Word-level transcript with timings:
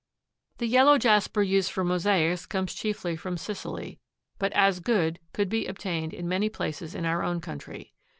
The 0.57 0.65
yellow 0.65 0.97
jasper 0.97 1.43
used 1.43 1.69
for 1.71 1.83
mosaics 1.83 2.47
comes 2.47 2.73
chiefly 2.73 3.15
from 3.15 3.37
Sicily, 3.37 3.99
but 4.39 4.51
as 4.53 4.79
good 4.79 5.19
could 5.31 5.47
be 5.47 5.67
obtained 5.67 6.11
in 6.11 6.27
many 6.27 6.49
places 6.49 6.95
in 6.95 7.05
our 7.05 7.21
own 7.21 7.39
country. 7.39 7.93